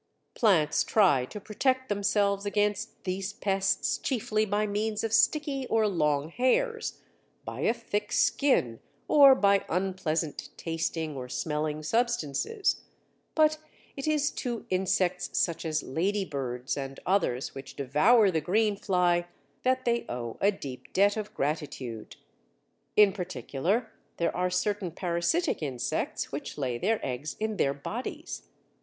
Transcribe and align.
Plants 0.33 0.83
try 0.83 1.25
to 1.25 1.39
protect 1.39 1.87
themselves 1.87 2.43
against 2.43 3.03
these 3.03 3.33
pests 3.33 3.99
chiefly 3.99 4.45
by 4.45 4.65
means 4.65 5.03
of 5.03 5.13
sticky 5.13 5.67
or 5.67 5.87
long 5.87 6.29
hairs, 6.29 7.01
by 7.45 7.59
a 7.59 7.71
thick 7.75 8.11
skin, 8.11 8.79
or 9.07 9.35
by 9.35 9.63
unpleasant 9.69 10.49
tasting 10.57 11.15
or 11.15 11.29
smelling 11.29 11.83
substances. 11.83 12.81
But 13.35 13.59
it 13.95 14.07
is 14.07 14.31
to 14.41 14.65
insects 14.71 15.37
such 15.37 15.65
as 15.65 15.83
lady 15.83 16.25
birds 16.25 16.75
and 16.75 16.99
others 17.05 17.53
which 17.53 17.75
devour 17.75 18.31
the 18.31 18.41
green 18.41 18.77
fly 18.77 19.27
that 19.61 19.85
they 19.85 20.07
owe 20.09 20.35
a 20.41 20.51
deep 20.51 20.93
debt 20.93 21.15
of 21.15 21.31
gratitude. 21.35 22.15
In 22.95 23.13
particular, 23.13 23.91
there 24.17 24.35
are 24.35 24.49
certain 24.49 24.89
parasitic 24.89 25.61
insects 25.61 26.31
which 26.31 26.57
lay 26.57 26.79
their 26.79 26.99
eggs 27.05 27.35
in 27.39 27.57
their 27.57 27.75
bodies. 27.75 28.47